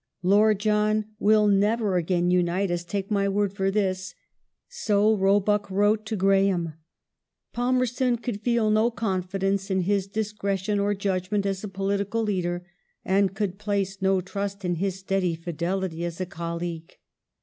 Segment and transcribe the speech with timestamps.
[0.23, 4.15] "Lord John will never again unite us, take my word for this."
[4.67, 6.73] So Roebuck wrote to Graham.^
[7.53, 12.65] Palmerston "could feel no confidence in his discretion or judgment as a political leader
[13.05, 16.95] and could place no trust in his steady fidelity as a colleague".